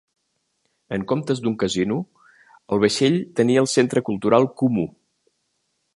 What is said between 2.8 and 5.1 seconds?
vaixell tenia el Centre Cultural Kumu.